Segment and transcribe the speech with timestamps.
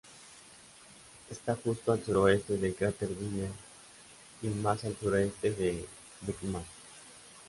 [1.29, 3.51] Está justo al suroeste del cráter Wiener,
[4.41, 5.85] y más al sureste de
[6.21, 6.63] Bridgman.